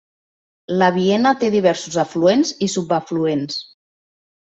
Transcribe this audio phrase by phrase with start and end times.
[0.77, 3.59] La Viena té diversos afluents i subafluents.